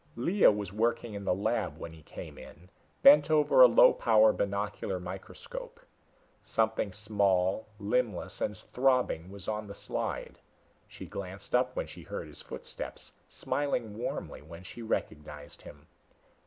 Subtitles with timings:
[0.15, 2.71] Lea was working in the lab when he came in,
[3.03, 5.79] bent over a low power binocular microscope.
[6.41, 10.39] Something small, limbless and throbbing was on the slide.
[10.87, 15.85] She glanced up when she heard his footsteps, smiling warmly when she recognized him.